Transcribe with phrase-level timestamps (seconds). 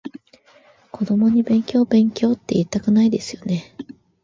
[0.91, 3.75] 子供に勉強勉強っていいたくないですよね？